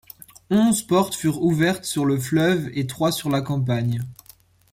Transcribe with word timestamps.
Onze 0.49 0.81
portes 0.81 1.13
furent 1.13 1.43
ouvertes 1.43 1.85
sur 1.85 2.05
le 2.05 2.17
fleuve 2.19 2.71
et 2.73 2.87
trois 2.87 3.11
sur 3.11 3.29
la 3.29 3.41
campagne. 3.43 3.99